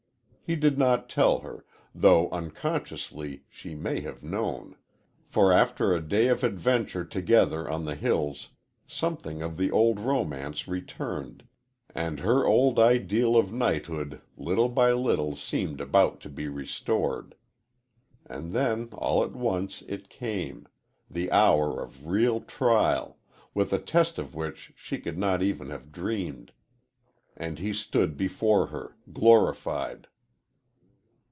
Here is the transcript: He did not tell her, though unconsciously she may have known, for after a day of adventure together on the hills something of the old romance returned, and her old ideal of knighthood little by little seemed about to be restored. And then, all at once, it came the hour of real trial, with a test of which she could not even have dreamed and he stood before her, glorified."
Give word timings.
He 0.43 0.57
did 0.57 0.77
not 0.77 1.07
tell 1.07 1.39
her, 1.39 1.63
though 1.95 2.29
unconsciously 2.29 3.43
she 3.47 3.73
may 3.73 4.01
have 4.01 4.21
known, 4.21 4.75
for 5.25 5.53
after 5.53 5.93
a 5.93 6.01
day 6.01 6.27
of 6.27 6.43
adventure 6.43 7.05
together 7.05 7.69
on 7.69 7.85
the 7.85 7.95
hills 7.95 8.49
something 8.85 9.41
of 9.41 9.55
the 9.55 9.71
old 9.71 9.97
romance 10.01 10.67
returned, 10.67 11.47
and 11.95 12.19
her 12.19 12.45
old 12.45 12.79
ideal 12.79 13.37
of 13.37 13.53
knighthood 13.53 14.19
little 14.35 14.67
by 14.67 14.91
little 14.91 15.37
seemed 15.37 15.79
about 15.79 16.19
to 16.19 16.29
be 16.29 16.49
restored. 16.49 17.33
And 18.25 18.51
then, 18.51 18.89
all 18.91 19.23
at 19.23 19.31
once, 19.31 19.83
it 19.87 20.09
came 20.09 20.67
the 21.09 21.31
hour 21.31 21.81
of 21.81 22.07
real 22.07 22.41
trial, 22.41 23.17
with 23.53 23.71
a 23.71 23.79
test 23.79 24.19
of 24.19 24.35
which 24.35 24.73
she 24.75 24.97
could 24.99 25.17
not 25.17 25.41
even 25.41 25.69
have 25.69 25.93
dreamed 25.93 26.51
and 27.37 27.57
he 27.57 27.71
stood 27.71 28.17
before 28.17 28.65
her, 28.67 28.97
glorified." 29.13 30.09